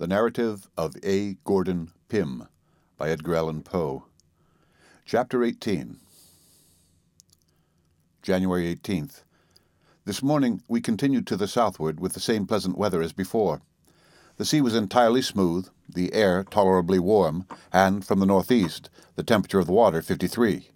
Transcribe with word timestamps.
The 0.00 0.06
Narrative 0.06 0.66
of 0.78 0.96
A. 1.02 1.34
Gordon 1.44 1.92
Pym 2.08 2.48
by 2.96 3.10
Edgar 3.10 3.34
Allan 3.34 3.62
Poe. 3.62 4.06
Chapter 5.04 5.44
18 5.44 5.98
January 8.22 8.74
18th. 8.74 9.24
This 10.06 10.22
morning 10.22 10.62
we 10.66 10.80
continued 10.80 11.26
to 11.26 11.36
the 11.36 11.46
southward 11.46 12.00
with 12.00 12.14
the 12.14 12.18
same 12.18 12.46
pleasant 12.46 12.78
weather 12.78 13.02
as 13.02 13.12
before. 13.12 13.60
The 14.38 14.46
sea 14.46 14.62
was 14.62 14.74
entirely 14.74 15.20
smooth, 15.20 15.68
the 15.86 16.14
air 16.14 16.44
tolerably 16.44 16.98
warm, 16.98 17.44
and 17.70 18.02
from 18.02 18.20
the 18.20 18.26
northeast, 18.26 18.88
the 19.16 19.22
temperature 19.22 19.58
of 19.58 19.66
the 19.66 19.74
water 19.74 20.00
53. 20.00 20.70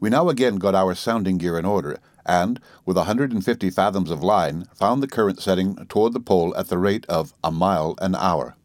We 0.00 0.08
now 0.08 0.30
again 0.30 0.56
got 0.56 0.74
our 0.74 0.94
sounding 0.94 1.36
gear 1.36 1.58
in 1.58 1.66
order, 1.66 1.98
and, 2.26 2.60
with 2.84 2.96
a 2.96 3.08
150 3.08 3.70
fathoms 3.70 4.10
of 4.10 4.22
line, 4.22 4.66
found 4.74 5.02
the 5.02 5.08
current 5.08 5.40
setting 5.40 5.76
toward 5.86 6.12
the 6.12 6.20
pole 6.20 6.54
at 6.56 6.68
the 6.68 6.78
rate 6.78 7.06
of 7.06 7.32
a 7.42 7.50
mile 7.50 7.94
an 8.00 8.14
hour. 8.14 8.56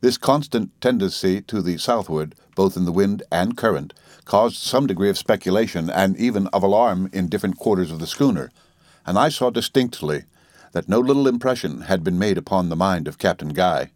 This 0.00 0.18
constant 0.18 0.70
tendency 0.80 1.40
to 1.42 1.62
the 1.62 1.78
southward, 1.78 2.34
both 2.54 2.76
in 2.76 2.84
the 2.84 2.92
wind 2.92 3.22
and 3.30 3.56
current, 3.56 3.94
caused 4.24 4.56
some 4.56 4.86
degree 4.86 5.10
of 5.10 5.18
speculation 5.18 5.90
and 5.90 6.16
even 6.16 6.46
of 6.48 6.62
alarm 6.62 7.08
in 7.12 7.28
different 7.28 7.58
quarters 7.58 7.90
of 7.90 7.98
the 7.98 8.06
schooner, 8.06 8.50
and 9.06 9.18
I 9.18 9.28
saw 9.28 9.50
distinctly 9.50 10.24
that 10.72 10.88
no 10.88 10.98
little 11.00 11.28
impression 11.28 11.82
had 11.82 12.02
been 12.02 12.18
made 12.18 12.38
upon 12.38 12.68
the 12.68 12.76
mind 12.76 13.06
of 13.06 13.18
Captain 13.18 13.50
Guy. 13.50 13.90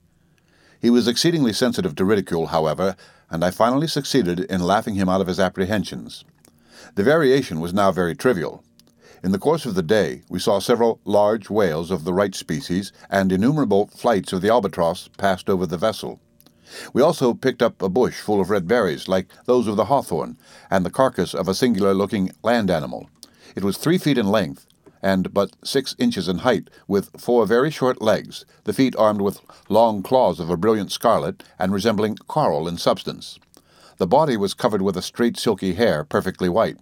He 0.80 0.90
was 0.90 1.08
exceedingly 1.08 1.52
sensitive 1.52 1.94
to 1.96 2.04
ridicule, 2.04 2.48
however, 2.48 2.96
and 3.30 3.44
I 3.44 3.50
finally 3.50 3.88
succeeded 3.88 4.40
in 4.40 4.62
laughing 4.62 4.94
him 4.94 5.08
out 5.08 5.20
of 5.20 5.26
his 5.26 5.40
apprehensions. 5.40 6.24
The 6.94 7.02
variation 7.02 7.60
was 7.60 7.74
now 7.74 7.90
very 7.92 8.14
trivial. 8.14 8.62
In 9.24 9.32
the 9.32 9.38
course 9.38 9.64
of 9.64 9.74
the 9.74 9.82
day, 9.82 10.22
we 10.28 10.38
saw 10.38 10.58
several 10.58 11.00
large 11.04 11.48
whales 11.48 11.90
of 11.90 12.04
the 12.04 12.12
right 12.12 12.34
species, 12.34 12.92
and 13.08 13.32
innumerable 13.32 13.86
flights 13.86 14.32
of 14.32 14.42
the 14.42 14.50
albatross 14.50 15.08
passed 15.16 15.48
over 15.48 15.64
the 15.66 15.78
vessel. 15.78 16.20
We 16.92 17.00
also 17.00 17.32
picked 17.32 17.62
up 17.62 17.80
a 17.80 17.88
bush 17.88 18.20
full 18.20 18.40
of 18.40 18.50
red 18.50 18.68
berries, 18.68 19.08
like 19.08 19.28
those 19.46 19.66
of 19.68 19.76
the 19.76 19.86
hawthorn, 19.86 20.36
and 20.70 20.84
the 20.84 20.90
carcass 20.90 21.32
of 21.32 21.48
a 21.48 21.54
singular 21.54 21.94
looking 21.94 22.30
land 22.42 22.70
animal. 22.70 23.08
It 23.54 23.64
was 23.64 23.78
three 23.78 23.98
feet 23.98 24.18
in 24.18 24.26
length, 24.26 24.66
and 25.02 25.32
but 25.32 25.56
six 25.64 25.94
inches 25.98 26.28
in 26.28 26.38
height, 26.38 26.68
with 26.86 27.10
four 27.18 27.46
very 27.46 27.70
short 27.70 28.02
legs, 28.02 28.44
the 28.64 28.72
feet 28.74 28.94
armed 28.96 29.22
with 29.22 29.40
long 29.68 30.02
claws 30.02 30.40
of 30.40 30.50
a 30.50 30.56
brilliant 30.56 30.92
scarlet, 30.92 31.42
and 31.58 31.72
resembling 31.72 32.16
coral 32.26 32.68
in 32.68 32.76
substance. 32.76 33.38
The 33.98 34.06
body 34.06 34.36
was 34.36 34.52
covered 34.52 34.82
with 34.82 34.96
a 34.96 35.02
straight 35.02 35.38
silky 35.38 35.72
hair, 35.72 36.04
perfectly 36.04 36.50
white. 36.50 36.76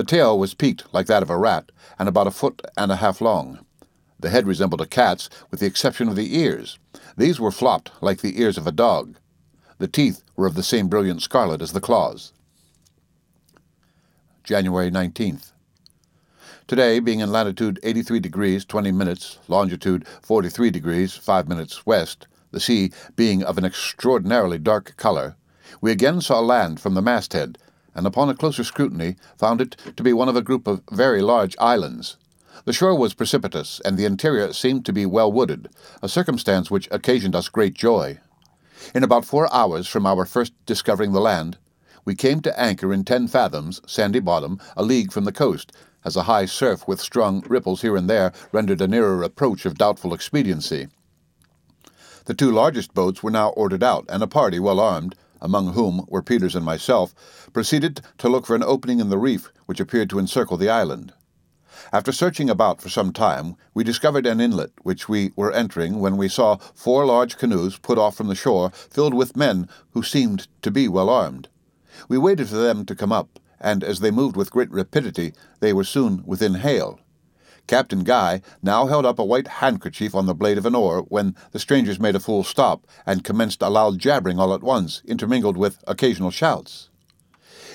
The 0.00 0.06
tail 0.06 0.38
was 0.38 0.54
peaked 0.54 0.84
like 0.94 1.08
that 1.08 1.22
of 1.22 1.28
a 1.28 1.36
rat, 1.36 1.70
and 1.98 2.08
about 2.08 2.26
a 2.26 2.30
foot 2.30 2.62
and 2.74 2.90
a 2.90 2.96
half 2.96 3.20
long. 3.20 3.66
The 4.18 4.30
head 4.30 4.46
resembled 4.46 4.80
a 4.80 4.86
cat's, 4.86 5.28
with 5.50 5.60
the 5.60 5.66
exception 5.66 6.08
of 6.08 6.16
the 6.16 6.38
ears. 6.38 6.78
These 7.18 7.38
were 7.38 7.50
flopped 7.50 7.90
like 8.00 8.22
the 8.22 8.40
ears 8.40 8.56
of 8.56 8.66
a 8.66 8.72
dog. 8.72 9.16
The 9.76 9.88
teeth 9.88 10.22
were 10.36 10.46
of 10.46 10.54
the 10.54 10.62
same 10.62 10.88
brilliant 10.88 11.20
scarlet 11.20 11.60
as 11.60 11.72
the 11.72 11.82
claws. 11.82 12.32
January 14.42 14.90
19th. 14.90 15.52
Today, 16.66 16.98
being 16.98 17.20
in 17.20 17.30
latitude 17.30 17.78
83 17.82 18.20
degrees 18.20 18.64
20 18.64 18.92
minutes, 18.92 19.38
longitude 19.48 20.08
43 20.22 20.70
degrees 20.70 21.14
5 21.14 21.46
minutes 21.46 21.84
west, 21.84 22.26
the 22.52 22.60
sea 22.60 22.90
being 23.16 23.42
of 23.42 23.58
an 23.58 23.66
extraordinarily 23.66 24.56
dark 24.56 24.96
color, 24.96 25.36
we 25.82 25.92
again 25.92 26.22
saw 26.22 26.40
land 26.40 26.80
from 26.80 26.94
the 26.94 27.02
masthead, 27.02 27.58
and 27.94 28.06
upon 28.06 28.28
a 28.28 28.34
closer 28.34 28.64
scrutiny 28.64 29.16
found 29.36 29.60
it 29.60 29.76
to 29.96 30.02
be 30.02 30.12
one 30.12 30.28
of 30.28 30.36
a 30.36 30.42
group 30.42 30.66
of 30.66 30.82
very 30.90 31.22
large 31.22 31.56
islands. 31.58 32.16
The 32.64 32.72
shore 32.72 32.94
was 32.94 33.14
precipitous, 33.14 33.80
and 33.84 33.96
the 33.96 34.04
interior 34.04 34.52
seemed 34.52 34.84
to 34.86 34.92
be 34.92 35.06
well 35.06 35.32
wooded, 35.32 35.68
a 36.02 36.08
circumstance 36.08 36.70
which 36.70 36.88
occasioned 36.90 37.34
us 37.34 37.48
great 37.48 37.74
joy. 37.74 38.18
In 38.94 39.02
about 39.02 39.24
four 39.24 39.52
hours 39.52 39.86
from 39.86 40.06
our 40.06 40.26
first 40.26 40.52
discovering 40.66 41.12
the 41.12 41.20
land, 41.20 41.58
we 42.04 42.14
came 42.14 42.40
to 42.42 42.60
anchor 42.60 42.92
in 42.92 43.04
ten 43.04 43.28
fathoms, 43.28 43.80
sandy 43.86 44.20
bottom, 44.20 44.58
a 44.76 44.82
league 44.82 45.12
from 45.12 45.24
the 45.24 45.32
coast, 45.32 45.72
as 46.04 46.16
a 46.16 46.24
high 46.24 46.46
surf 46.46 46.88
with 46.88 47.00
strong 47.00 47.44
ripples 47.46 47.82
here 47.82 47.96
and 47.96 48.08
there 48.08 48.32
rendered 48.52 48.80
a 48.80 48.88
nearer 48.88 49.22
approach 49.22 49.66
of 49.66 49.76
doubtful 49.76 50.14
expediency. 50.14 50.88
The 52.24 52.34
two 52.34 52.50
largest 52.50 52.94
boats 52.94 53.22
were 53.22 53.30
now 53.30 53.50
ordered 53.50 53.82
out, 53.82 54.06
and 54.08 54.22
a 54.22 54.26
party, 54.26 54.58
well 54.58 54.80
armed, 54.80 55.14
among 55.40 55.72
whom 55.72 56.04
were 56.08 56.22
Peters 56.22 56.54
and 56.54 56.64
myself, 56.64 57.14
proceeded 57.52 58.00
to 58.18 58.28
look 58.28 58.46
for 58.46 58.54
an 58.54 58.62
opening 58.62 59.00
in 59.00 59.08
the 59.08 59.18
reef 59.18 59.50
which 59.66 59.80
appeared 59.80 60.10
to 60.10 60.18
encircle 60.18 60.56
the 60.56 60.68
island. 60.68 61.12
After 61.92 62.12
searching 62.12 62.50
about 62.50 62.80
for 62.80 62.88
some 62.88 63.12
time, 63.12 63.56
we 63.72 63.84
discovered 63.84 64.26
an 64.26 64.40
inlet 64.40 64.72
which 64.82 65.08
we 65.08 65.32
were 65.36 65.52
entering 65.52 65.98
when 65.98 66.16
we 66.16 66.28
saw 66.28 66.56
four 66.56 67.06
large 67.06 67.38
canoes 67.38 67.78
put 67.78 67.98
off 67.98 68.16
from 68.16 68.28
the 68.28 68.34
shore 68.34 68.70
filled 68.70 69.14
with 69.14 69.36
men 69.36 69.68
who 69.92 70.02
seemed 70.02 70.46
to 70.62 70.70
be 70.70 70.88
well 70.88 71.08
armed. 71.08 71.48
We 72.08 72.18
waited 72.18 72.48
for 72.48 72.56
them 72.56 72.84
to 72.86 72.94
come 72.94 73.12
up, 73.12 73.38
and 73.60 73.82
as 73.82 74.00
they 74.00 74.10
moved 74.10 74.36
with 74.36 74.50
great 74.50 74.70
rapidity, 74.70 75.32
they 75.60 75.72
were 75.72 75.84
soon 75.84 76.22
within 76.26 76.54
hail. 76.54 77.00
Captain 77.70 78.02
Guy 78.02 78.42
now 78.64 78.88
held 78.88 79.06
up 79.06 79.20
a 79.20 79.24
white 79.24 79.46
handkerchief 79.46 80.12
on 80.12 80.26
the 80.26 80.34
blade 80.34 80.58
of 80.58 80.66
an 80.66 80.74
oar 80.74 81.02
when 81.02 81.36
the 81.52 81.60
strangers 81.60 82.00
made 82.00 82.16
a 82.16 82.18
full 82.18 82.42
stop 82.42 82.84
and 83.06 83.22
commenced 83.22 83.62
a 83.62 83.68
loud 83.68 83.96
jabbering 84.00 84.40
all 84.40 84.52
at 84.52 84.64
once, 84.64 85.02
intermingled 85.04 85.56
with 85.56 85.78
occasional 85.86 86.32
shouts, 86.32 86.90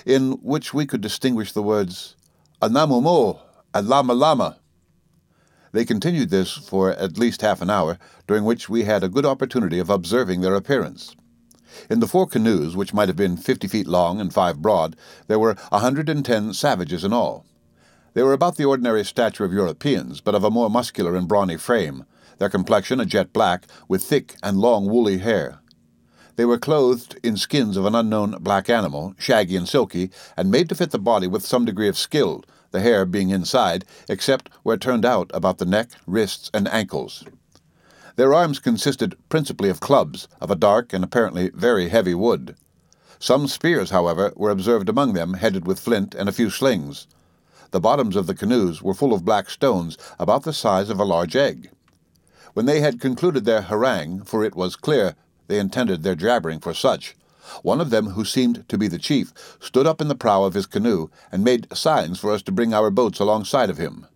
in 0.05 0.33
which 0.43 0.73
we 0.73 0.85
could 0.85 0.99
distinguish 0.99 1.53
the 1.53 1.63
words 1.63 2.17
Anamoo-moo 2.61 3.39
and 3.73 3.87
Lama 3.87 4.13
Lama. 4.13 4.59
They 5.71 5.85
continued 5.85 6.29
this 6.29 6.51
for 6.51 6.91
at 6.91 7.17
least 7.17 7.39
half 7.39 7.61
an 7.61 7.69
hour, 7.69 7.97
during 8.27 8.43
which 8.43 8.67
we 8.67 8.83
had 8.83 9.01
a 9.01 9.07
good 9.07 9.25
opportunity 9.25 9.79
of 9.79 9.89
observing 9.89 10.41
their 10.41 10.55
appearance. 10.55 11.15
In 11.89 12.01
the 12.01 12.07
four 12.07 12.27
canoes, 12.27 12.75
which 12.75 12.93
might 12.93 13.07
have 13.07 13.15
been 13.15 13.37
fifty 13.37 13.69
feet 13.69 13.87
long 13.87 14.19
and 14.19 14.33
five 14.33 14.61
broad, 14.61 14.97
there 15.27 15.39
were 15.39 15.55
a 15.71 15.79
hundred 15.79 16.09
and 16.09 16.25
ten 16.25 16.53
savages 16.53 17.05
in 17.05 17.13
all. 17.13 17.45
They 18.15 18.23
were 18.23 18.31
about 18.31 18.55
the 18.55 18.63
ordinary 18.63 19.03
stature 19.03 19.43
of 19.43 19.51
Europeans, 19.51 20.21
but 20.21 20.35
of 20.35 20.45
a 20.45 20.49
more 20.49 20.69
muscular 20.69 21.17
and 21.17 21.27
brawny 21.27 21.57
frame, 21.57 22.05
their 22.37 22.47
complexion 22.47 23.01
a 23.01 23.05
jet 23.05 23.33
black, 23.33 23.65
with 23.89 24.05
thick 24.05 24.37
and 24.41 24.57
long 24.57 24.85
woolly 24.87 25.17
hair. 25.17 25.59
They 26.37 26.45
were 26.45 26.57
clothed 26.57 27.19
in 27.23 27.35
skins 27.35 27.75
of 27.75 27.85
an 27.85 27.93
unknown 27.93 28.37
black 28.39 28.69
animal, 28.69 29.15
shaggy 29.17 29.57
and 29.57 29.67
silky, 29.67 30.11
and 30.37 30.49
made 30.49 30.69
to 30.69 30.75
fit 30.75 30.91
the 30.91 30.97
body 30.97 31.27
with 31.27 31.45
some 31.45 31.65
degree 31.65 31.89
of 31.89 31.97
skill, 31.97 32.45
the 32.71 32.79
hair 32.79 33.05
being 33.05 33.31
inside, 33.31 33.83
except 34.07 34.49
where 34.63 34.77
turned 34.77 35.03
out 35.03 35.29
about 35.33 35.57
the 35.57 35.65
neck, 35.65 35.89
wrists, 36.07 36.49
and 36.53 36.69
ankles. 36.69 37.25
Their 38.15 38.33
arms 38.33 38.59
consisted 38.59 39.17
principally 39.27 39.69
of 39.69 39.81
clubs, 39.81 40.29
of 40.39 40.49
a 40.49 40.55
dark 40.55 40.93
and 40.93 41.03
apparently 41.03 41.49
very 41.53 41.89
heavy 41.89 42.13
wood. 42.13 42.55
Some 43.19 43.49
spears, 43.49 43.89
however, 43.89 44.31
were 44.37 44.51
observed 44.51 44.87
among 44.87 45.15
them, 45.15 45.33
headed 45.33 45.67
with 45.67 45.81
flint 45.81 46.15
and 46.15 46.29
a 46.29 46.33
few 46.33 46.49
slings. 46.49 47.07
The 47.71 47.79
bottoms 47.79 48.15
of 48.15 48.27
the 48.27 48.35
canoes 48.35 48.81
were 48.81 48.93
full 48.93 49.13
of 49.13 49.25
black 49.25 49.49
stones 49.49 49.97
about 50.19 50.43
the 50.43 50.53
size 50.53 50.89
of 50.89 50.99
a 50.99 51.05
large 51.05 51.35
egg. 51.35 51.69
When 52.53 52.65
they 52.65 52.79
had 52.79 53.01
concluded 53.01 53.45
their 53.45 53.63
harangue, 53.63 54.23
for 54.23 54.43
it 54.43 54.55
was 54.55 54.75
clear 54.75 55.15
they 55.47 55.59
intended 55.59 56.03
their 56.03 56.15
jabbering 56.15 56.59
for 56.59 56.73
such, 56.73 57.15
one 57.61 57.79
of 57.79 57.91
them, 57.91 58.11
who 58.11 58.25
seemed 58.25 58.67
to 58.69 58.77
be 58.77 58.87
the 58.87 58.97
chief, 58.97 59.31
stood 59.59 59.85
up 59.85 60.01
in 60.01 60.07
the 60.07 60.15
prow 60.15 60.43
of 60.43 60.55
his 60.55 60.65
canoe 60.65 61.09
and 61.31 61.43
made 61.43 61.67
signs 61.75 62.19
for 62.19 62.31
us 62.31 62.41
to 62.43 62.51
bring 62.51 62.73
our 62.73 62.89
boats 62.89 63.19
alongside 63.19 63.69
of 63.69 63.77
him. 63.77 64.07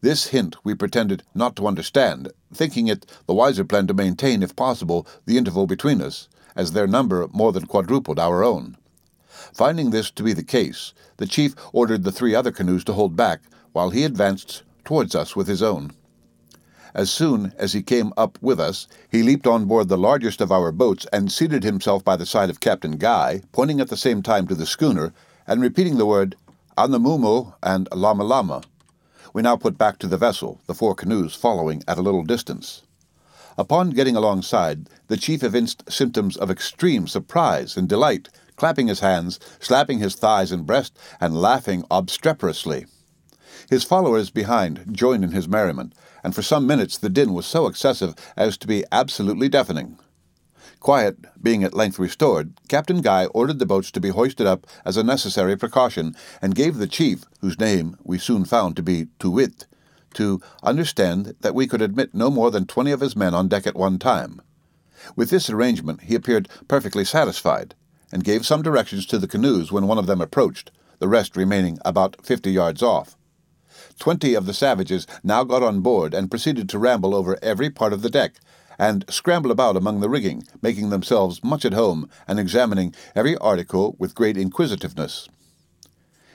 This 0.00 0.28
hint 0.28 0.56
we 0.64 0.74
pretended 0.74 1.22
not 1.34 1.54
to 1.56 1.66
understand, 1.66 2.32
thinking 2.52 2.88
it 2.88 3.04
the 3.26 3.34
wiser 3.34 3.64
plan 3.64 3.86
to 3.88 3.94
maintain, 3.94 4.42
if 4.42 4.56
possible, 4.56 5.06
the 5.26 5.36
interval 5.36 5.66
between 5.66 6.00
us, 6.00 6.28
as 6.54 6.72
their 6.72 6.86
number 6.86 7.28
more 7.32 7.52
than 7.52 7.66
quadrupled 7.66 8.18
our 8.18 8.42
own. 8.42 8.78
Finding 9.54 9.90
this 9.90 10.10
to 10.12 10.22
be 10.22 10.32
the 10.32 10.42
case, 10.42 10.92
the 11.16 11.26
chief 11.26 11.54
ordered 11.72 12.04
the 12.04 12.12
three 12.12 12.34
other 12.34 12.52
canoes 12.52 12.84
to 12.84 12.92
hold 12.92 13.16
back, 13.16 13.40
while 13.72 13.90
he 13.90 14.04
advanced 14.04 14.62
towards 14.84 15.14
us 15.14 15.36
with 15.36 15.48
his 15.48 15.62
own. 15.62 15.92
As 16.94 17.10
soon 17.10 17.52
as 17.58 17.74
he 17.74 17.82
came 17.82 18.12
up 18.16 18.38
with 18.40 18.58
us, 18.58 18.88
he 19.10 19.22
leaped 19.22 19.46
on 19.46 19.66
board 19.66 19.88
the 19.88 19.98
largest 19.98 20.40
of 20.40 20.50
our 20.50 20.72
boats 20.72 21.06
and 21.12 21.30
seated 21.30 21.62
himself 21.62 22.02
by 22.02 22.16
the 22.16 22.24
side 22.24 22.48
of 22.48 22.60
Captain 22.60 22.96
Guy, 22.96 23.42
pointing 23.52 23.80
at 23.80 23.88
the 23.88 23.98
same 23.98 24.22
time 24.22 24.46
to 24.46 24.54
the 24.54 24.64
schooner, 24.64 25.12
and 25.46 25.60
repeating 25.60 25.98
the 25.98 26.06
word 26.06 26.36
Anamoo-moo 26.78 27.52
and 27.62 27.86
Lama 27.92 28.24
Lama. 28.24 28.62
We 29.34 29.42
now 29.42 29.56
put 29.56 29.76
back 29.76 29.98
to 29.98 30.06
the 30.06 30.16
vessel, 30.16 30.60
the 30.66 30.74
four 30.74 30.94
canoes 30.94 31.34
following 31.34 31.82
at 31.86 31.98
a 31.98 32.02
little 32.02 32.24
distance. 32.24 32.82
Upon 33.58 33.90
getting 33.90 34.16
alongside, 34.16 34.88
the 35.08 35.18
chief 35.18 35.42
evinced 35.42 35.90
symptoms 35.90 36.36
of 36.38 36.50
extreme 36.50 37.06
surprise 37.06 37.76
and 37.76 37.88
delight, 37.88 38.30
clapping 38.56 38.88
his 38.88 39.00
hands, 39.00 39.38
slapping 39.60 39.98
his 39.98 40.14
thighs 40.14 40.50
and 40.50 40.66
breast, 40.66 40.98
and 41.20 41.40
laughing 41.40 41.84
obstreperously. 41.90 42.86
His 43.68 43.84
followers 43.84 44.30
behind 44.30 44.86
joined 44.92 45.24
in 45.24 45.32
his 45.32 45.48
merriment, 45.48 45.94
and 46.24 46.34
for 46.34 46.42
some 46.42 46.66
minutes 46.66 46.98
the 46.98 47.08
din 47.08 47.32
was 47.32 47.46
so 47.46 47.66
excessive 47.66 48.14
as 48.36 48.56
to 48.58 48.66
be 48.66 48.84
absolutely 48.90 49.48
deafening. 49.48 49.98
Quiet 50.80 51.16
being 51.42 51.64
at 51.64 51.74
length 51.74 51.98
restored, 51.98 52.52
Captain 52.68 53.00
Guy 53.00 53.26
ordered 53.26 53.58
the 53.58 53.66
boats 53.66 53.90
to 53.92 54.00
be 54.00 54.10
hoisted 54.10 54.46
up 54.46 54.66
as 54.84 54.96
a 54.96 55.02
necessary 55.02 55.56
precaution, 55.56 56.14
and 56.40 56.54
gave 56.54 56.76
the 56.76 56.86
chief, 56.86 57.24
whose 57.40 57.58
name 57.58 57.96
we 58.04 58.18
soon 58.18 58.44
found 58.44 58.76
to 58.76 58.82
be 58.82 59.08
Too 59.18 59.30
Wit, 59.30 59.66
to 60.14 60.40
understand 60.62 61.34
that 61.40 61.54
we 61.54 61.66
could 61.66 61.82
admit 61.82 62.14
no 62.14 62.30
more 62.30 62.50
than 62.50 62.66
twenty 62.66 62.92
of 62.92 63.00
his 63.00 63.16
men 63.16 63.34
on 63.34 63.48
deck 63.48 63.66
at 63.66 63.74
one 63.74 63.98
time. 63.98 64.40
With 65.16 65.30
this 65.30 65.50
arrangement, 65.50 66.02
he 66.02 66.14
appeared 66.14 66.48
perfectly 66.68 67.04
satisfied, 67.04 67.74
and 68.12 68.24
gave 68.24 68.46
some 68.46 68.62
directions 68.62 69.06
to 69.06 69.18
the 69.18 69.28
canoes 69.28 69.72
when 69.72 69.86
one 69.86 69.98
of 69.98 70.06
them 70.06 70.20
approached, 70.20 70.70
the 70.98 71.08
rest 71.08 71.36
remaining 71.36 71.78
about 71.84 72.24
fifty 72.24 72.52
yards 72.52 72.82
off. 72.82 73.16
Twenty 73.98 74.34
of 74.34 74.46
the 74.46 74.54
savages 74.54 75.06
now 75.22 75.44
got 75.44 75.62
on 75.62 75.80
board 75.80 76.14
and 76.14 76.30
proceeded 76.30 76.68
to 76.68 76.78
ramble 76.78 77.14
over 77.14 77.38
every 77.42 77.70
part 77.70 77.92
of 77.92 78.02
the 78.02 78.10
deck, 78.10 78.34
and 78.78 79.04
scramble 79.08 79.50
about 79.50 79.76
among 79.76 80.00
the 80.00 80.08
rigging, 80.08 80.42
making 80.62 80.90
themselves 80.90 81.42
much 81.42 81.64
at 81.64 81.72
home 81.72 82.08
and 82.28 82.38
examining 82.38 82.94
every 83.14 83.36
article 83.38 83.96
with 83.98 84.14
great 84.14 84.36
inquisitiveness. 84.36 85.28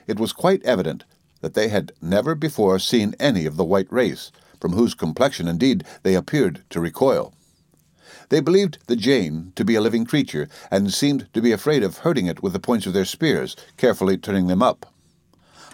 It 0.07 0.19
was 0.19 0.33
quite 0.33 0.63
evident 0.63 1.03
that 1.41 1.53
they 1.53 1.67
had 1.67 1.91
never 2.01 2.35
before 2.35 2.79
seen 2.79 3.15
any 3.19 3.45
of 3.45 3.57
the 3.57 3.63
white 3.63 3.91
race, 3.91 4.31
from 4.59 4.73
whose 4.73 4.93
complexion, 4.93 5.47
indeed, 5.47 5.83
they 6.03 6.15
appeared 6.15 6.63
to 6.69 6.79
recoil. 6.79 7.33
They 8.31 8.39
believed 8.39 8.77
the 8.87 8.95
Jane 8.95 9.51
to 9.57 9.65
be 9.65 9.75
a 9.75 9.81
living 9.81 10.05
creature, 10.05 10.47
and 10.71 10.93
seemed 10.93 11.27
to 11.33 11.41
be 11.41 11.51
afraid 11.51 11.83
of 11.83 11.97
hurting 11.97 12.27
it 12.27 12.41
with 12.41 12.53
the 12.53 12.61
points 12.61 12.85
of 12.85 12.93
their 12.93 13.03
spears, 13.03 13.57
carefully 13.75 14.17
turning 14.17 14.47
them 14.47 14.63
up. 14.63 14.85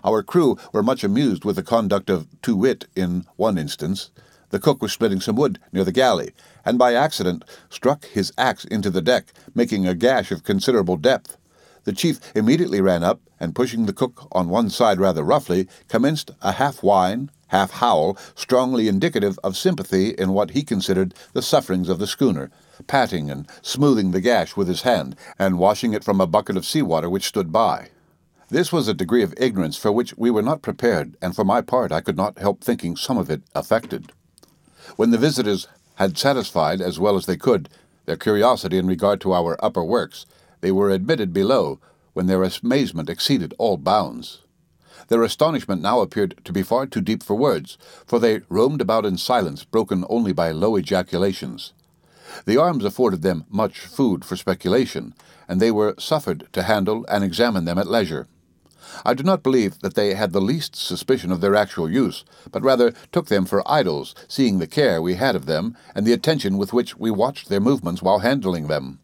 Our 0.04 0.24
crew 0.24 0.58
were 0.74 0.82
much 0.82 1.04
amused 1.04 1.46
with 1.46 1.56
the 1.56 1.62
conduct 1.62 2.10
of 2.10 2.26
Too 2.42 2.56
Wit 2.56 2.86
in 2.96 3.26
one 3.36 3.60
instance. 3.60 4.10
The 4.50 4.58
cook 4.58 4.82
was 4.82 4.92
splitting 4.92 5.22
some 5.22 5.36
wood 5.36 5.60
near 5.72 5.84
the 5.84 5.92
galley, 5.92 6.32
and 6.66 6.80
by 6.80 6.96
accident 6.96 7.44
struck 7.70 8.06
his 8.06 8.34
axe 8.40 8.66
into 8.66 8.90
the 8.90 9.04
deck, 9.04 9.34
making 9.54 9.86
a 9.86 9.94
gash 9.94 10.32
of 10.32 10.44
considerable 10.44 10.98
depth. 10.98 11.38
The 11.84 11.94
chief 11.94 12.20
immediately 12.36 12.82
ran 12.82 13.04
up, 13.04 13.22
and 13.40 13.54
pushing 13.54 13.86
the 13.86 13.94
cook 13.94 14.28
on 14.32 14.50
one 14.50 14.72
side 14.72 15.00
rather 15.00 15.22
roughly, 15.22 15.68
commenced 15.90 16.32
a 16.42 16.54
half 16.54 16.82
whine, 16.82 17.30
half 17.48 17.72
howl, 17.72 18.18
strongly 18.36 18.88
indicative 18.88 19.40
of 19.44 19.58
sympathy 19.58 20.10
in 20.10 20.32
what 20.32 20.52
he 20.52 20.64
considered 20.64 21.14
the 21.34 21.42
sufferings 21.42 21.90
of 21.90 22.00
the 22.00 22.08
schooner, 22.08 22.50
patting 22.88 23.30
and 23.30 23.48
smoothing 23.62 24.12
the 24.12 24.22
gash 24.22 24.56
with 24.56 24.68
his 24.68 24.82
hand, 24.82 25.16
and 25.40 25.60
washing 25.60 25.94
it 25.94 26.04
from 26.04 26.22
a 26.22 26.28
bucket 26.28 26.58
of 26.58 26.66
sea 26.66 26.82
water 26.82 27.10
which 27.10 27.28
stood 27.28 27.52
by. 27.52 27.90
This 28.50 28.72
was 28.72 28.88
a 28.88 28.94
degree 28.94 29.24
of 29.24 29.34
ignorance 29.38 29.78
for 29.78 29.92
which 29.92 30.18
we 30.18 30.32
were 30.32 30.42
not 30.42 30.62
prepared, 30.62 31.18
and 31.22 31.36
for 31.36 31.44
my 31.44 31.62
part 31.62 31.92
I 31.92 32.02
could 32.02 32.16
not 32.16 32.38
help 32.38 32.64
thinking 32.64 32.96
some 32.96 33.18
of 33.18 33.30
it 33.30 33.42
affected. 33.54 34.14
When 34.96 35.12
the 35.12 35.18
visitors 35.18 35.68
had 35.96 36.18
satisfied, 36.18 36.80
as 36.80 37.00
well 37.00 37.18
as 37.18 37.26
they 37.26 37.36
could, 37.36 37.68
their 38.06 38.16
curiosity 38.16 38.78
in 38.78 38.88
regard 38.88 39.20
to 39.22 39.34
our 39.34 39.58
upper 39.64 39.84
works, 39.84 40.26
they 40.62 40.72
were 40.72 40.90
admitted 40.90 41.34
below, 41.34 41.80
when 42.14 42.28
their 42.28 42.44
amazement 42.44 43.10
exceeded 43.10 43.54
all 43.58 43.78
bounds. 43.78 44.40
Their 45.08 45.24
astonishment 45.24 45.82
now 45.82 46.02
appeared 46.02 46.42
to 46.44 46.52
be 46.52 46.64
far 46.64 46.86
too 46.86 47.02
deep 47.02 47.24
for 47.24 47.36
words, 47.36 47.78
for 48.06 48.20
they 48.20 48.42
roamed 48.50 48.82
about 48.82 49.06
in 49.06 49.18
silence, 49.18 49.64
broken 49.64 50.04
only 50.10 50.34
by 50.34 50.52
low 50.52 50.76
ejaculations. 50.76 51.74
The 52.46 52.58
arms 52.58 52.84
afforded 52.84 53.22
them 53.22 53.46
much 53.50 53.80
food 53.80 54.26
for 54.26 54.36
speculation, 54.36 55.14
and 55.48 55.62
they 55.62 55.72
were 55.72 55.96
suffered 55.98 56.48
to 56.52 56.64
handle 56.64 57.06
and 57.10 57.24
examine 57.24 57.66
them 57.66 57.78
at 57.78 57.88
leisure. 57.88 58.28
I 59.06 59.14
do 59.14 59.24
not 59.24 59.44
believe 59.44 59.80
that 59.80 59.96
they 59.96 60.14
had 60.14 60.32
the 60.34 60.42
least 60.42 60.76
suspicion 60.76 61.32
of 61.32 61.42
their 61.42 61.56
actual 61.56 61.90
use, 61.90 62.24
but 62.52 62.64
rather 62.64 62.94
took 63.12 63.28
them 63.28 63.46
for 63.46 63.70
idols, 63.70 64.16
seeing 64.28 64.60
the 64.60 64.68
care 64.68 65.02
we 65.02 65.16
had 65.16 65.36
of 65.36 65.46
them, 65.46 65.78
and 65.96 66.06
the 66.06 66.14
attention 66.14 66.58
with 66.58 66.74
which 66.74 66.98
we 66.98 67.12
watched 67.12 67.50
their 67.50 67.60
movements 67.60 68.02
while 68.02 68.20
handling 68.20 68.68
them. 68.68 69.00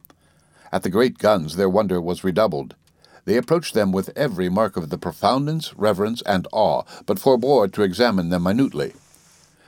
At 0.71 0.83
the 0.83 0.89
great 0.89 1.17
guns 1.17 1.55
their 1.55 1.69
wonder 1.69 2.01
was 2.01 2.23
redoubled. 2.23 2.75
They 3.25 3.37
approached 3.37 3.73
them 3.73 3.91
with 3.91 4.11
every 4.15 4.49
mark 4.49 4.75
of 4.75 4.89
the 4.89 4.97
profoundness, 4.97 5.73
reverence, 5.77 6.21
and 6.23 6.47
awe, 6.51 6.83
but 7.05 7.19
forbore 7.19 7.71
to 7.71 7.83
examine 7.83 8.29
them 8.29 8.43
minutely. 8.43 8.93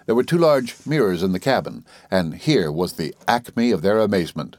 There 0.05 0.15
were 0.15 0.23
two 0.23 0.37
large 0.37 0.75
mirrors 0.85 1.23
in 1.23 1.31
the 1.31 1.39
cabin, 1.39 1.85
and 2.11 2.35
here 2.35 2.71
was 2.71 2.93
the 2.93 3.15
acme 3.27 3.71
of 3.71 3.81
their 3.81 3.99
amazement. 3.99 4.57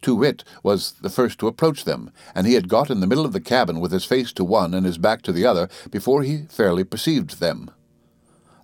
Too 0.00 0.16
Wit 0.16 0.44
was 0.62 0.94
the 1.00 1.10
first 1.10 1.38
to 1.38 1.46
approach 1.46 1.84
them, 1.84 2.10
and 2.34 2.46
he 2.46 2.54
had 2.54 2.68
got 2.68 2.90
in 2.90 3.00
the 3.00 3.06
middle 3.06 3.24
of 3.24 3.32
the 3.32 3.40
cabin 3.40 3.80
with 3.80 3.92
his 3.92 4.04
face 4.04 4.32
to 4.32 4.44
one 4.44 4.74
and 4.74 4.84
his 4.86 4.98
back 4.98 5.22
to 5.22 5.32
the 5.32 5.46
other 5.46 5.68
before 5.90 6.22
he 6.22 6.42
fairly 6.48 6.84
perceived 6.84 7.38
them. 7.38 7.70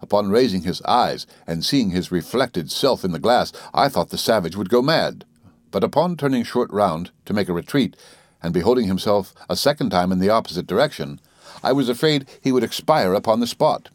Upon 0.01 0.31
raising 0.31 0.63
his 0.63 0.83
eyes 0.83 1.27
and 1.47 1.65
seeing 1.65 1.91
his 1.91 2.11
reflected 2.13 2.71
self 2.71 3.05
in 3.05 3.13
the 3.13 3.19
glass, 3.19 3.53
I 3.75 3.89
thought 3.89 4.11
the 4.11 4.19
savage 4.19 4.57
would 4.57 4.69
go 4.69 4.83
mad. 4.83 5.25
But 5.71 5.85
upon 5.85 6.17
turning 6.17 6.45
short 6.45 6.73
round 6.73 7.11
to 7.27 7.35
make 7.35 7.49
a 7.49 7.53
retreat, 7.53 7.97
and 8.43 8.55
beholding 8.55 8.87
himself 8.87 9.35
a 9.49 9.57
second 9.57 9.91
time 9.91 10.13
in 10.13 10.19
the 10.19 10.31
opposite 10.31 10.67
direction, 10.67 11.21
I 11.63 11.73
was 11.73 11.89
afraid 11.89 12.29
he 12.41 12.53
would 12.53 12.65
expire 12.65 13.15
upon 13.15 13.41
the 13.41 13.47
spot. 13.47 13.89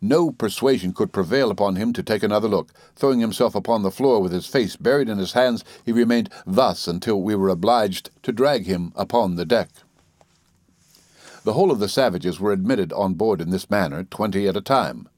No 0.00 0.30
persuasion 0.30 0.92
could 0.92 1.12
prevail 1.12 1.50
upon 1.50 1.76
him 1.76 1.92
to 1.92 2.02
take 2.02 2.22
another 2.22 2.48
look. 2.48 2.72
Throwing 2.96 3.20
himself 3.20 3.54
upon 3.54 3.82
the 3.82 3.90
floor 3.90 4.20
with 4.20 4.32
his 4.32 4.46
face 4.46 4.76
buried 4.76 5.08
in 5.08 5.18
his 5.18 5.32
hands, 5.32 5.62
he 5.84 5.92
remained 5.92 6.30
thus 6.46 6.88
until 6.88 7.20
we 7.20 7.34
were 7.34 7.50
obliged 7.50 8.10
to 8.22 8.32
drag 8.32 8.64
him 8.64 8.92
upon 8.96 9.36
the 9.36 9.44
deck. 9.44 9.68
The 11.44 11.52
whole 11.52 11.70
of 11.70 11.78
the 11.78 11.88
savages 11.90 12.40
were 12.40 12.52
admitted 12.52 12.92
on 12.94 13.14
board 13.14 13.42
in 13.42 13.50
this 13.50 13.68
manner, 13.68 14.04
twenty 14.04 14.48
at 14.48 14.56
a 14.56 14.62
time, 14.62 15.08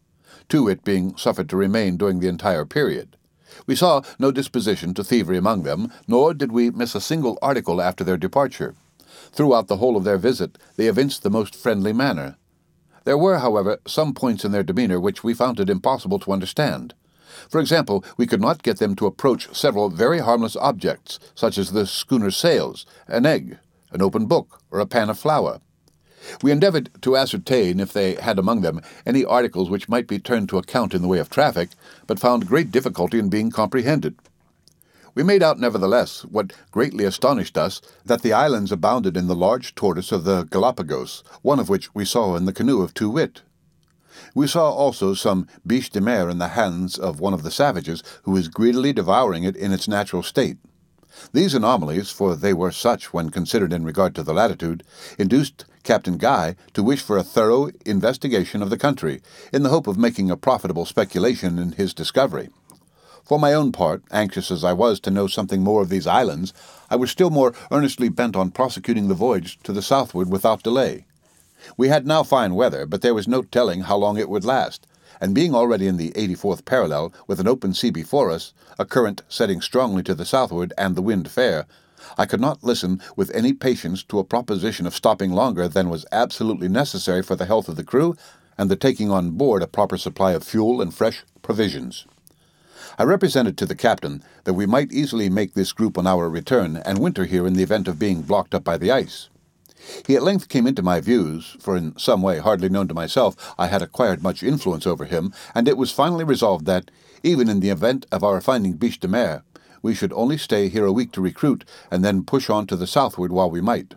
Too 0.48 0.64
Wit 0.64 0.82
being 0.82 1.16
suffered 1.16 1.48
to 1.50 1.56
remain 1.56 1.96
during 1.96 2.18
the 2.18 2.28
entire 2.28 2.64
period. 2.64 3.16
We 3.66 3.76
saw 3.76 4.02
no 4.18 4.30
disposition 4.30 4.94
to 4.94 5.04
thievery 5.04 5.38
among 5.38 5.62
them, 5.62 5.92
nor 6.06 6.34
did 6.34 6.52
we 6.52 6.70
miss 6.70 6.94
a 6.94 7.00
single 7.00 7.38
article 7.40 7.80
after 7.80 8.04
their 8.04 8.16
departure. 8.16 8.74
Throughout 9.32 9.68
the 9.68 9.78
whole 9.78 9.96
of 9.96 10.04
their 10.04 10.18
visit, 10.18 10.58
they 10.76 10.86
evinced 10.86 11.22
the 11.22 11.30
most 11.30 11.54
friendly 11.54 11.92
manner. 11.92 12.36
There 13.04 13.18
were, 13.18 13.38
however, 13.38 13.78
some 13.86 14.14
points 14.14 14.44
in 14.44 14.52
their 14.52 14.62
demeanor 14.62 14.98
which 14.98 15.22
we 15.22 15.34
found 15.34 15.60
it 15.60 15.70
impossible 15.70 16.18
to 16.20 16.32
understand. 16.32 16.94
For 17.48 17.60
example, 17.60 18.04
we 18.16 18.26
could 18.26 18.40
not 18.40 18.62
get 18.62 18.78
them 18.78 18.96
to 18.96 19.06
approach 19.06 19.54
several 19.54 19.90
very 19.90 20.18
harmless 20.18 20.56
objects, 20.56 21.18
such 21.34 21.58
as 21.58 21.72
the 21.72 21.86
schooner's 21.86 22.36
sails, 22.36 22.86
an 23.06 23.26
egg, 23.26 23.58
an 23.92 24.02
open 24.02 24.26
book, 24.26 24.60
or 24.70 24.80
a 24.80 24.86
pan 24.86 25.10
of 25.10 25.18
flour. 25.18 25.60
We 26.42 26.52
endeavored 26.52 26.90
to 27.02 27.16
ascertain 27.16 27.80
if 27.80 27.92
they 27.92 28.14
had 28.14 28.38
among 28.38 28.60
them 28.60 28.80
any 29.04 29.24
articles 29.24 29.70
which 29.70 29.88
might 29.88 30.06
be 30.06 30.18
turned 30.18 30.48
to 30.50 30.58
account 30.58 30.94
in 30.94 31.02
the 31.02 31.08
way 31.08 31.18
of 31.18 31.30
traffic, 31.30 31.70
but 32.06 32.20
found 32.20 32.48
great 32.48 32.70
difficulty 32.70 33.18
in 33.18 33.28
being 33.28 33.50
comprehended. 33.50 34.16
We 35.14 35.22
made 35.22 35.42
out, 35.42 35.58
nevertheless, 35.58 36.26
what 36.26 36.52
greatly 36.70 37.04
astonished 37.04 37.56
us, 37.56 37.80
that 38.04 38.20
the 38.20 38.34
islands 38.34 38.70
abounded 38.70 39.16
in 39.16 39.28
the 39.28 39.34
large 39.34 39.74
tortoise 39.74 40.12
of 40.12 40.24
the 40.24 40.44
Galapagos, 40.44 41.24
one 41.40 41.58
of 41.58 41.70
which 41.70 41.94
we 41.94 42.04
saw 42.04 42.36
in 42.36 42.44
the 42.44 42.52
canoe 42.52 42.82
of 42.82 42.92
Too 42.92 43.08
Wit. 43.08 43.40
We 44.34 44.46
saw 44.46 44.70
also 44.70 45.14
some 45.14 45.46
biche 45.66 45.90
de 45.90 46.02
mer 46.02 46.28
in 46.28 46.36
the 46.36 46.48
hands 46.48 46.98
of 46.98 47.18
one 47.18 47.32
of 47.32 47.42
the 47.42 47.50
savages, 47.50 48.02
who 48.24 48.32
was 48.32 48.48
greedily 48.48 48.92
devouring 48.92 49.44
it 49.44 49.56
in 49.56 49.72
its 49.72 49.88
natural 49.88 50.22
state. 50.22 50.58
These 51.32 51.54
anomalies, 51.54 52.10
for 52.10 52.36
they 52.36 52.52
were 52.52 52.70
such 52.70 53.14
when 53.14 53.30
considered 53.30 53.72
in 53.72 53.84
regard 53.84 54.14
to 54.16 54.22
the 54.22 54.34
latitude, 54.34 54.84
induced 55.18 55.64
Captain 55.86 56.18
Guy 56.18 56.56
to 56.74 56.82
wish 56.82 57.00
for 57.00 57.16
a 57.16 57.22
thorough 57.22 57.70
investigation 57.86 58.60
of 58.60 58.68
the 58.68 58.76
country, 58.76 59.22
in 59.52 59.62
the 59.62 59.70
hope 59.70 59.86
of 59.86 59.96
making 59.96 60.30
a 60.30 60.36
profitable 60.36 60.84
speculation 60.84 61.58
in 61.58 61.72
his 61.72 61.94
discovery. 61.94 62.50
For 63.24 63.38
my 63.38 63.54
own 63.54 63.72
part, 63.72 64.02
anxious 64.10 64.50
as 64.50 64.64
I 64.64 64.72
was 64.72 65.00
to 65.00 65.10
know 65.10 65.26
something 65.26 65.62
more 65.62 65.82
of 65.82 65.88
these 65.88 66.06
islands, 66.06 66.52
I 66.90 66.96
was 66.96 67.10
still 67.10 67.30
more 67.30 67.54
earnestly 67.70 68.08
bent 68.08 68.36
on 68.36 68.50
prosecuting 68.50 69.08
the 69.08 69.14
voyage 69.14 69.58
to 69.62 69.72
the 69.72 69.80
southward 69.80 70.28
without 70.28 70.62
delay. 70.62 71.06
We 71.76 71.88
had 71.88 72.06
now 72.06 72.22
fine 72.22 72.54
weather, 72.54 72.84
but 72.84 73.02
there 73.02 73.14
was 73.14 73.26
no 73.26 73.42
telling 73.42 73.82
how 73.82 73.96
long 73.96 74.18
it 74.18 74.28
would 74.28 74.44
last, 74.44 74.86
and 75.20 75.34
being 75.34 75.54
already 75.54 75.86
in 75.86 75.96
the 75.96 76.10
84th 76.10 76.64
parallel, 76.64 77.12
with 77.26 77.40
an 77.40 77.48
open 77.48 77.74
sea 77.74 77.90
before 77.90 78.30
us, 78.30 78.52
a 78.78 78.84
current 78.84 79.22
setting 79.28 79.60
strongly 79.60 80.02
to 80.02 80.14
the 80.14 80.24
southward, 80.24 80.72
and 80.76 80.94
the 80.94 81.02
wind 81.02 81.30
fair, 81.30 81.66
I 82.18 82.26
could 82.26 82.40
not 82.40 82.64
listen 82.64 83.00
with 83.16 83.34
any 83.34 83.52
patience 83.52 84.02
to 84.04 84.18
a 84.18 84.24
proposition 84.24 84.86
of 84.86 84.94
stopping 84.94 85.32
longer 85.32 85.68
than 85.68 85.88
was 85.88 86.06
absolutely 86.12 86.68
necessary 86.68 87.22
for 87.22 87.36
the 87.36 87.46
health 87.46 87.68
of 87.68 87.76
the 87.76 87.84
crew 87.84 88.16
and 88.58 88.70
the 88.70 88.76
taking 88.76 89.10
on 89.10 89.30
board 89.32 89.62
a 89.62 89.66
proper 89.66 89.96
supply 89.96 90.32
of 90.32 90.44
fuel 90.44 90.80
and 90.80 90.94
fresh 90.94 91.24
provisions. 91.42 92.06
I 92.98 93.02
represented 93.02 93.58
to 93.58 93.66
the 93.66 93.74
captain 93.74 94.22
that 94.44 94.54
we 94.54 94.64
might 94.64 94.92
easily 94.92 95.28
make 95.28 95.54
this 95.54 95.72
group 95.72 95.98
on 95.98 96.06
our 96.06 96.30
return 96.30 96.76
and 96.76 96.98
winter 96.98 97.24
here 97.24 97.46
in 97.46 97.54
the 97.54 97.62
event 97.62 97.88
of 97.88 97.98
being 97.98 98.22
blocked 98.22 98.54
up 98.54 98.64
by 98.64 98.78
the 98.78 98.90
ice. 98.90 99.28
He 100.06 100.16
at 100.16 100.22
length 100.22 100.48
came 100.48 100.66
into 100.66 100.82
my 100.82 101.00
views, 101.00 101.56
for 101.60 101.76
in 101.76 101.96
some 101.98 102.22
way 102.22 102.38
hardly 102.38 102.68
known 102.68 102.88
to 102.88 102.94
myself 102.94 103.54
I 103.58 103.66
had 103.66 103.82
acquired 103.82 104.22
much 104.22 104.42
influence 104.42 104.86
over 104.86 105.04
him, 105.04 105.32
and 105.54 105.68
it 105.68 105.76
was 105.76 105.92
finally 105.92 106.24
resolved 106.24 106.66
that, 106.66 106.90
even 107.22 107.48
in 107.48 107.60
the 107.60 107.70
event 107.70 108.06
of 108.10 108.24
our 108.24 108.40
finding 108.40 108.74
Biche 108.74 109.00
de 109.00 109.08
Mer, 109.08 109.42
we 109.86 109.94
should 109.94 110.12
only 110.14 110.36
stay 110.36 110.68
here 110.68 110.84
a 110.84 110.92
week 110.92 111.12
to 111.12 111.20
recruit, 111.20 111.64
and 111.92 112.04
then 112.04 112.24
push 112.24 112.50
on 112.50 112.66
to 112.66 112.74
the 112.74 112.88
southward 112.88 113.30
while 113.30 113.48
we 113.48 113.60
might. 113.60 113.94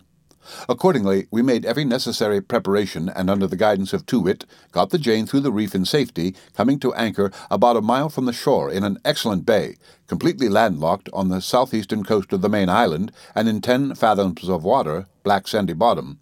Accordingly, 0.67 1.27
we 1.31 1.41
made 1.41 1.65
every 1.65 1.83
necessary 1.83 2.41
preparation, 2.41 3.09
and 3.09 3.27
under 3.27 3.47
the 3.47 3.57
guidance 3.57 3.91
of 3.91 4.05
Too 4.05 4.19
Wit, 4.19 4.45
got 4.71 4.91
the 4.91 4.99
Jane 4.99 5.25
through 5.25 5.39
the 5.39 5.51
reef 5.51 5.73
in 5.73 5.85
safety, 5.85 6.35
coming 6.55 6.79
to 6.79 6.93
anchor 6.93 7.31
about 7.49 7.75
a 7.75 7.81
mile 7.81 8.09
from 8.09 8.25
the 8.25 8.33
shore 8.33 8.69
in 8.69 8.83
an 8.83 8.99
excellent 9.03 9.47
bay, 9.47 9.77
completely 10.05 10.47
landlocked 10.47 11.09
on 11.11 11.29
the 11.29 11.41
southeastern 11.41 12.03
coast 12.03 12.31
of 12.33 12.41
the 12.41 12.49
main 12.49 12.69
island, 12.69 13.11
and 13.33 13.49
in 13.49 13.59
ten 13.59 13.95
fathoms 13.95 14.47
of 14.47 14.63
water, 14.63 15.07
black 15.23 15.47
sandy 15.47 15.73
bottom. 15.73 16.19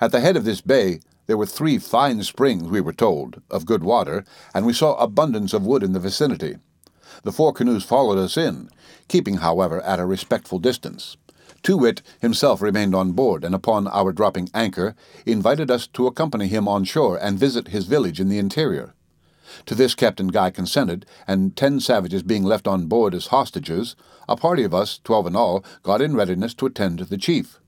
At 0.00 0.10
the 0.10 0.20
head 0.20 0.36
of 0.36 0.44
this 0.44 0.60
bay 0.60 0.98
there 1.28 1.36
were 1.36 1.46
three 1.46 1.78
fine 1.78 2.24
springs, 2.24 2.64
we 2.64 2.80
were 2.80 2.92
told, 2.92 3.40
of 3.52 3.66
good 3.66 3.84
water, 3.84 4.24
and 4.52 4.66
we 4.66 4.72
saw 4.72 4.96
abundance 4.96 5.52
of 5.52 5.64
wood 5.64 5.84
in 5.84 5.92
the 5.92 6.00
vicinity. 6.00 6.56
The 7.22 7.32
four 7.32 7.52
canoes 7.52 7.84
followed 7.84 8.18
us 8.18 8.36
in, 8.36 8.70
keeping, 9.08 9.38
however, 9.38 9.80
at 9.82 10.00
a 10.00 10.06
respectful 10.06 10.58
distance. 10.58 11.16
Too-Wit 11.62 12.00
himself 12.20 12.62
remained 12.62 12.94
on 12.94 13.12
board, 13.12 13.44
and 13.44 13.54
upon 13.54 13.86
our 13.88 14.12
dropping 14.12 14.48
anchor, 14.54 14.94
invited 15.26 15.70
us 15.70 15.86
to 15.88 16.06
accompany 16.06 16.46
him 16.46 16.66
on 16.66 16.84
shore 16.84 17.18
and 17.20 17.38
visit 17.38 17.68
his 17.68 17.84
village 17.86 18.18
in 18.18 18.28
the 18.28 18.38
interior. 18.38 18.94
To 19.66 19.74
this 19.74 19.94
Captain 19.94 20.28
Guy 20.28 20.50
consented, 20.50 21.04
and 21.26 21.56
ten 21.56 21.80
savages 21.80 22.22
being 22.22 22.44
left 22.44 22.68
on 22.68 22.86
board 22.86 23.14
as 23.14 23.26
hostages, 23.26 23.96
a 24.28 24.36
party 24.36 24.62
of 24.62 24.72
us, 24.72 25.00
twelve 25.02 25.26
in 25.26 25.36
all, 25.36 25.64
got 25.82 26.00
in 26.00 26.14
readiness 26.14 26.54
to 26.54 26.66
attend 26.66 27.00
the 27.00 27.18
chief. 27.18 27.58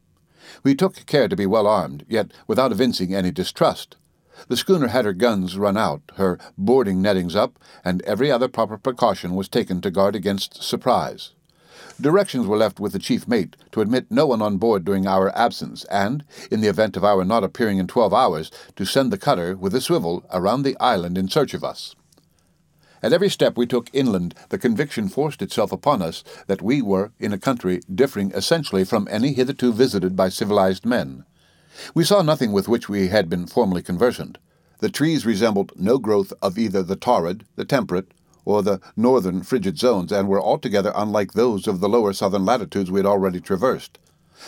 We 0.62 0.74
took 0.74 1.04
care 1.06 1.28
to 1.28 1.36
be 1.36 1.44
well 1.44 1.66
armed, 1.66 2.06
yet 2.08 2.30
without 2.46 2.72
evincing 2.72 3.14
any 3.14 3.30
distrust. 3.30 3.96
The 4.48 4.56
schooner 4.56 4.88
had 4.88 5.04
her 5.04 5.12
guns 5.12 5.56
run 5.56 5.76
out, 5.76 6.02
her 6.16 6.38
boarding 6.56 7.02
nettings 7.02 7.36
up, 7.36 7.58
and 7.84 8.02
every 8.02 8.30
other 8.30 8.48
proper 8.48 8.78
precaution 8.78 9.34
was 9.34 9.48
taken 9.48 9.80
to 9.80 9.90
guard 9.90 10.16
against 10.16 10.62
surprise. 10.62 11.32
Directions 12.00 12.46
were 12.46 12.56
left 12.56 12.80
with 12.80 12.92
the 12.92 12.98
chief 12.98 13.28
mate 13.28 13.56
to 13.72 13.80
admit 13.80 14.06
no 14.10 14.26
one 14.26 14.42
on 14.42 14.56
board 14.56 14.84
during 14.84 15.06
our 15.06 15.36
absence, 15.36 15.84
and, 15.84 16.24
in 16.50 16.60
the 16.60 16.68
event 16.68 16.96
of 16.96 17.04
our 17.04 17.24
not 17.24 17.44
appearing 17.44 17.78
in 17.78 17.86
twelve 17.86 18.14
hours, 18.14 18.50
to 18.76 18.84
send 18.84 19.12
the 19.12 19.18
cutter 19.18 19.56
with 19.56 19.74
a 19.74 19.80
swivel 19.80 20.24
around 20.32 20.62
the 20.62 20.76
island 20.80 21.18
in 21.18 21.28
search 21.28 21.54
of 21.54 21.62
us. 21.62 21.94
At 23.02 23.12
every 23.12 23.28
step 23.28 23.56
we 23.56 23.66
took 23.66 23.90
inland, 23.92 24.34
the 24.48 24.58
conviction 24.58 25.08
forced 25.08 25.42
itself 25.42 25.72
upon 25.72 26.02
us 26.02 26.22
that 26.46 26.62
we 26.62 26.80
were 26.80 27.12
in 27.18 27.32
a 27.32 27.38
country 27.38 27.80
differing 27.92 28.30
essentially 28.32 28.84
from 28.84 29.08
any 29.10 29.32
hitherto 29.32 29.72
visited 29.72 30.16
by 30.16 30.28
civilized 30.28 30.86
men. 30.86 31.24
We 31.94 32.04
saw 32.04 32.22
nothing 32.22 32.52
with 32.52 32.68
which 32.68 32.88
we 32.88 33.08
had 33.08 33.28
been 33.28 33.46
formerly 33.46 33.82
conversant. 33.82 34.38
The 34.80 34.90
trees 34.90 35.24
resembled 35.24 35.72
no 35.76 35.98
growth 35.98 36.32
of 36.42 36.58
either 36.58 36.82
the 36.82 36.96
torrid, 36.96 37.44
the 37.56 37.64
temperate, 37.64 38.12
or 38.44 38.62
the 38.62 38.80
northern 38.96 39.42
frigid 39.42 39.78
zones, 39.78 40.12
and 40.12 40.28
were 40.28 40.42
altogether 40.42 40.92
unlike 40.94 41.32
those 41.32 41.66
of 41.66 41.80
the 41.80 41.88
lower 41.88 42.12
southern 42.12 42.44
latitudes 42.44 42.90
we 42.90 42.98
had 42.98 43.06
already 43.06 43.40
traversed. 43.40 43.98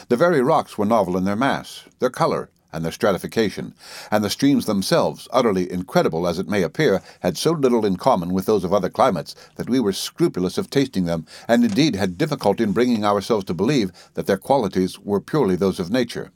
The 0.09 0.17
very 0.17 0.43
rocks 0.43 0.77
were 0.77 0.85
novel 0.85 1.17
in 1.17 1.25
their 1.25 1.37
mass, 1.37 1.85
their 2.01 2.11
color, 2.11 2.51
and 2.73 2.85
their 2.85 2.91
stratification, 2.91 3.73
and 4.11 4.25
the 4.25 4.29
streams 4.29 4.67
themselves, 4.67 5.29
utterly 5.33 5.71
incredible 5.71 6.27
as 6.27 6.41
it 6.41 6.49
may 6.49 6.63
appear, 6.63 7.01
had 7.21 7.39
so 7.39 7.53
little 7.53 7.87
in 7.87 7.97
common 7.97 8.33
with 8.33 8.47
those 8.47 8.65
of 8.65 8.73
other 8.73 8.91
climates 8.91 9.37
that 9.55 9.71
we 9.71 9.79
were 9.79 9.93
scrupulous 9.93 10.59
of 10.59 10.69
tasting 10.69 11.05
them, 11.05 11.25
and 11.47 11.65
indeed 11.65 11.95
had 11.95 12.19
difficulty 12.19 12.65
in 12.65 12.73
bringing 12.73 13.05
ourselves 13.05 13.45
to 13.45 13.55
believe 13.55 13.93
that 14.15 14.27
their 14.27 14.37
qualities 14.37 14.99
were 14.99 15.21
purely 15.21 15.55
those 15.55 15.79
of 15.79 15.93
nature. 15.93 16.33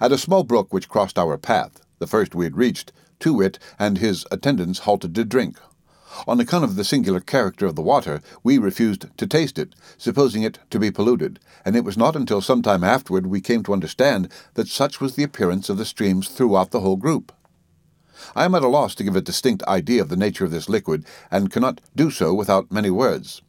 At 0.00 0.12
a 0.12 0.18
small 0.18 0.44
brook 0.44 0.72
which 0.72 0.88
crossed 0.88 1.18
our 1.18 1.36
path, 1.38 1.80
the 1.98 2.06
first 2.06 2.34
we 2.34 2.44
had 2.44 2.56
reached, 2.56 2.92
Too-Wit 3.18 3.58
and 3.78 3.98
his 3.98 4.24
attendants 4.30 4.80
halted 4.80 5.14
to 5.14 5.24
drink, 5.24 5.58
on 6.26 6.38
account 6.38 6.62
of 6.62 6.76
the 6.76 6.84
singular 6.84 7.20
character 7.20 7.64
of 7.64 7.74
the 7.74 7.82
water, 7.82 8.20
we 8.42 8.58
refused 8.58 9.06
to 9.16 9.26
taste 9.26 9.58
it, 9.58 9.74
supposing 9.96 10.42
it 10.42 10.58
to 10.68 10.78
be 10.78 10.90
polluted, 10.90 11.40
and 11.64 11.74
it 11.74 11.84
was 11.84 11.96
not 11.96 12.14
until 12.14 12.42
some 12.42 12.60
time 12.60 12.84
afterward 12.84 13.26
we 13.26 13.40
came 13.40 13.62
to 13.62 13.72
understand 13.72 14.30
that 14.54 14.68
such 14.68 15.00
was 15.00 15.14
the 15.14 15.22
appearance 15.22 15.70
of 15.70 15.78
the 15.78 15.86
streams 15.86 16.28
throughout 16.28 16.70
the 16.70 16.80
whole 16.80 16.96
group. 16.96 17.32
I 18.36 18.44
am 18.44 18.54
at 18.54 18.62
a 18.62 18.68
loss 18.68 18.94
to 18.96 19.04
give 19.04 19.16
a 19.16 19.22
distinct 19.22 19.62
idea 19.64 20.02
of 20.02 20.10
the 20.10 20.16
nature 20.16 20.44
of 20.44 20.50
this 20.50 20.68
liquid, 20.68 21.06
and 21.30 21.50
cannot 21.50 21.80
do 21.96 22.10
so 22.10 22.34
without 22.34 22.70
many 22.70 22.90
words. 22.90 23.40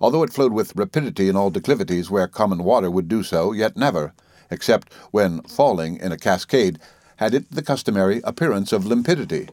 Although 0.00 0.24
it 0.24 0.32
flowed 0.32 0.52
with 0.52 0.76
rapidity 0.76 1.28
in 1.28 1.36
all 1.36 1.50
declivities 1.50 2.10
where 2.10 2.26
common 2.26 2.64
water 2.64 2.90
would 2.90 3.06
do 3.06 3.22
so, 3.22 3.52
yet 3.52 3.76
never, 3.76 4.12
except 4.50 4.92
when 5.10 5.42
falling 5.42 5.96
in 5.96 6.12
a 6.12 6.18
cascade, 6.18 6.78
had 7.16 7.34
it 7.34 7.50
the 7.50 7.62
customary 7.62 8.20
appearance 8.24 8.72
of 8.72 8.84
limpidity. 8.84 9.48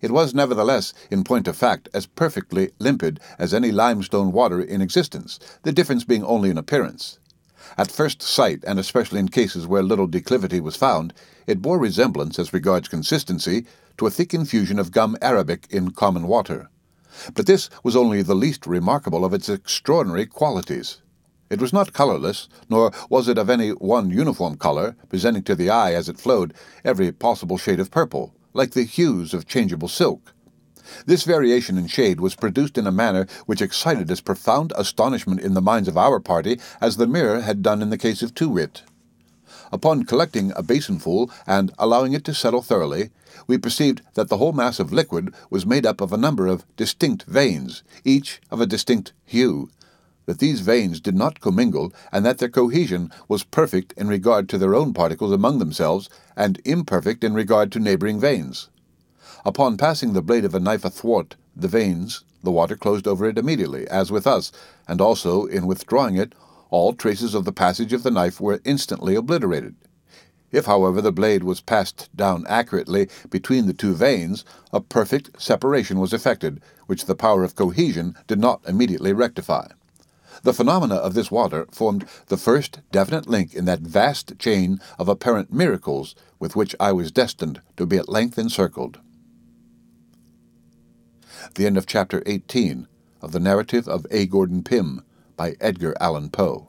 It 0.00 0.10
was 0.10 0.32
nevertheless, 0.32 0.94
in 1.10 1.24
point 1.24 1.46
of 1.46 1.56
fact, 1.56 1.88
as 1.92 2.06
perfectly 2.06 2.70
limpid 2.78 3.20
as 3.38 3.52
any 3.52 3.70
limestone 3.70 4.32
water 4.32 4.60
in 4.60 4.80
existence, 4.80 5.38
the 5.62 5.72
difference 5.72 6.04
being 6.04 6.24
only 6.24 6.48
in 6.48 6.56
appearance. 6.56 7.18
At 7.76 7.92
first 7.92 8.22
sight, 8.22 8.64
and 8.66 8.78
especially 8.78 9.20
in 9.20 9.28
cases 9.28 9.66
where 9.66 9.82
little 9.82 10.06
declivity 10.06 10.60
was 10.60 10.76
found, 10.76 11.12
it 11.46 11.60
bore 11.60 11.78
resemblance, 11.78 12.38
as 12.38 12.52
regards 12.52 12.88
consistency, 12.88 13.66
to 13.98 14.06
a 14.06 14.10
thick 14.10 14.32
infusion 14.32 14.78
of 14.78 14.92
gum 14.92 15.16
arabic 15.20 15.66
in 15.68 15.90
common 15.90 16.26
water. 16.26 16.70
But 17.34 17.46
this 17.46 17.68
was 17.82 17.94
only 17.94 18.22
the 18.22 18.34
least 18.34 18.66
remarkable 18.66 19.24
of 19.24 19.34
its 19.34 19.48
extraordinary 19.48 20.26
qualities. 20.26 21.02
It 21.50 21.60
was 21.60 21.72
not 21.72 21.92
colorless, 21.92 22.48
nor 22.68 22.92
was 23.08 23.28
it 23.28 23.36
of 23.36 23.50
any 23.50 23.70
one 23.70 24.10
uniform 24.10 24.56
color, 24.56 24.96
presenting 25.08 25.42
to 25.42 25.56
the 25.56 25.68
eye 25.68 25.94
as 25.94 26.08
it 26.08 26.20
flowed 26.20 26.54
every 26.84 27.10
possible 27.10 27.58
shade 27.58 27.80
of 27.80 27.90
purple 27.90 28.32
like 28.52 28.72
the 28.72 28.84
hues 28.84 29.34
of 29.34 29.46
changeable 29.46 29.88
silk. 29.88 30.32
This 31.06 31.24
variation 31.24 31.78
in 31.78 31.86
shade 31.86 32.20
was 32.20 32.34
produced 32.34 32.76
in 32.76 32.86
a 32.86 32.92
manner 32.92 33.26
which 33.46 33.62
excited 33.62 34.10
as 34.10 34.20
profound 34.20 34.72
astonishment 34.76 35.40
in 35.40 35.54
the 35.54 35.60
minds 35.60 35.88
of 35.88 35.96
our 35.96 36.18
party 36.20 36.58
as 36.80 36.96
the 36.96 37.06
mirror 37.06 37.40
had 37.40 37.62
done 37.62 37.82
in 37.82 37.90
the 37.90 37.98
case 37.98 38.22
of 38.22 38.34
Too-Wit. 38.34 38.82
Upon 39.72 40.04
collecting 40.04 40.52
a 40.56 40.64
basinful 40.64 41.30
and 41.46 41.72
allowing 41.78 42.12
it 42.12 42.24
to 42.24 42.34
settle 42.34 42.62
thoroughly, 42.62 43.10
we 43.46 43.56
perceived 43.56 44.02
that 44.14 44.28
the 44.28 44.38
whole 44.38 44.52
mass 44.52 44.80
of 44.80 44.92
liquid 44.92 45.32
was 45.48 45.64
made 45.64 45.86
up 45.86 46.00
of 46.00 46.12
a 46.12 46.16
number 46.16 46.48
of 46.48 46.64
distinct 46.76 47.22
veins, 47.24 47.84
each 48.04 48.40
of 48.50 48.60
a 48.60 48.66
distinct 48.66 49.12
hue, 49.24 49.70
that 50.30 50.38
these 50.38 50.60
veins 50.60 51.00
did 51.00 51.16
not 51.16 51.40
commingle, 51.40 51.92
and 52.12 52.24
that 52.24 52.38
their 52.38 52.48
cohesion 52.48 53.10
was 53.26 53.42
perfect 53.42 53.92
in 53.96 54.06
regard 54.06 54.48
to 54.48 54.58
their 54.58 54.76
own 54.76 54.94
particles 54.94 55.32
among 55.32 55.58
themselves, 55.58 56.08
and 56.36 56.60
imperfect 56.64 57.24
in 57.24 57.34
regard 57.34 57.72
to 57.72 57.80
neighboring 57.80 58.20
veins. 58.20 58.68
Upon 59.44 59.76
passing 59.76 60.12
the 60.12 60.22
blade 60.22 60.44
of 60.44 60.54
a 60.54 60.60
knife 60.60 60.84
athwart 60.84 61.34
the 61.56 61.66
veins, 61.66 62.22
the 62.44 62.52
water 62.52 62.76
closed 62.76 63.08
over 63.08 63.26
it 63.26 63.38
immediately, 63.38 63.88
as 63.88 64.12
with 64.12 64.24
us, 64.24 64.52
and 64.86 65.00
also, 65.00 65.46
in 65.46 65.66
withdrawing 65.66 66.16
it, 66.16 66.32
all 66.70 66.92
traces 66.92 67.34
of 67.34 67.44
the 67.44 67.52
passage 67.52 67.92
of 67.92 68.04
the 68.04 68.10
knife 68.12 68.40
were 68.40 68.60
instantly 68.64 69.16
obliterated. 69.16 69.74
If, 70.52 70.66
however, 70.66 71.02
the 71.02 71.10
blade 71.10 71.42
was 71.42 71.60
passed 71.60 72.08
down 72.14 72.46
accurately 72.48 73.08
between 73.30 73.66
the 73.66 73.72
two 73.72 73.94
veins, 73.94 74.44
a 74.72 74.80
perfect 74.80 75.42
separation 75.42 75.98
was 75.98 76.12
effected, 76.12 76.60
which 76.86 77.06
the 77.06 77.16
power 77.16 77.42
of 77.42 77.56
cohesion 77.56 78.14
did 78.28 78.38
not 78.38 78.60
immediately 78.68 79.12
rectify. 79.12 79.66
The 80.42 80.54
phenomena 80.54 80.94
of 80.94 81.14
this 81.14 81.30
water 81.30 81.66
formed 81.70 82.06
the 82.26 82.36
first 82.36 82.80
definite 82.90 83.28
link 83.28 83.54
in 83.54 83.66
that 83.66 83.80
vast 83.80 84.38
chain 84.38 84.80
of 84.98 85.08
apparent 85.08 85.52
miracles 85.52 86.14
with 86.38 86.56
which 86.56 86.74
I 86.80 86.92
was 86.92 87.12
destined 87.12 87.60
to 87.76 87.86
be 87.86 87.98
at 87.98 88.08
length 88.08 88.38
encircled. 88.38 89.00
The 91.54 91.66
end 91.66 91.76
of 91.76 91.86
chapter 91.86 92.22
18 92.26 92.86
of 93.20 93.32
the 93.32 93.40
narrative 93.40 93.86
of 93.88 94.06
A. 94.10 94.26
Gordon 94.26 94.62
Pym 94.62 95.02
by 95.36 95.56
Edgar 95.60 95.94
Allan 96.00 96.30
Poe. 96.30 96.68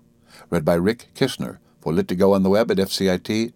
Read 0.50 0.66
by 0.66 0.76
Rick 0.76 1.10
Kishner 1.16 1.60
for 1.80 1.94
Lit2Go 1.94 2.36
on 2.36 2.44
the 2.44 2.50
web 2.50 2.72
at 2.72 2.78
fcit.usf.edu. 2.78 3.54